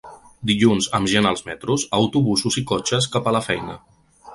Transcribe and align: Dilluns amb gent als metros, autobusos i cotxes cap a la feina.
Dilluns 0.51 0.87
amb 0.99 1.11
gent 1.11 1.29
als 1.33 1.45
metros, 1.51 1.85
autobusos 2.01 2.61
i 2.63 2.67
cotxes 2.75 3.13
cap 3.17 3.31
a 3.33 3.39
la 3.41 3.49
feina. 3.51 3.83